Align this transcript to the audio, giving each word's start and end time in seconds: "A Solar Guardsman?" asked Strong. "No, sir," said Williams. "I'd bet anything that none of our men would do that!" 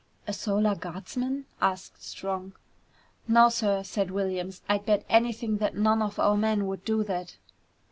"A 0.25 0.33
Solar 0.33 0.73
Guardsman?" 0.73 1.45
asked 1.61 2.01
Strong. 2.03 2.53
"No, 3.27 3.49
sir," 3.49 3.83
said 3.83 4.09
Williams. 4.09 4.63
"I'd 4.67 4.83
bet 4.87 5.05
anything 5.07 5.57
that 5.57 5.75
none 5.75 6.01
of 6.01 6.17
our 6.17 6.35
men 6.37 6.65
would 6.65 6.83
do 6.83 7.03
that!" 7.03 7.37